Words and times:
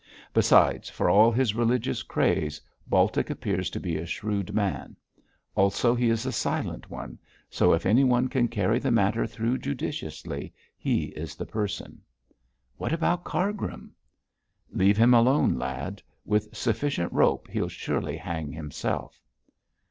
Besides, 0.33 0.89
for 0.89 1.11
all 1.11 1.31
his 1.31 1.53
religious 1.53 2.01
craze, 2.01 2.59
Baltic 2.87 3.29
appears 3.29 3.69
to 3.69 3.79
be 3.79 3.97
a 3.99 4.05
shrewd 4.07 4.51
man; 4.51 4.95
also 5.53 5.93
he 5.93 6.09
is 6.09 6.25
a 6.25 6.31
silent 6.31 6.89
one, 6.89 7.19
so 7.51 7.71
if 7.73 7.85
anyone 7.85 8.27
can 8.27 8.47
carry 8.47 8.79
the 8.79 8.89
matter 8.89 9.27
through 9.27 9.59
judiciously, 9.59 10.55
he 10.75 11.09
is 11.09 11.35
the 11.35 11.45
person.' 11.45 12.01
'What 12.77 12.93
about 12.93 13.23
Cargrim?' 13.23 13.93
'Leave 14.73 14.97
him 14.97 15.13
alone, 15.13 15.53
lad; 15.59 16.01
with 16.25 16.47
sufficient 16.55 17.13
rope 17.13 17.47
he'll 17.51 17.69
surely 17.69 18.17
hang 18.17 18.51
himself.' 18.51 19.21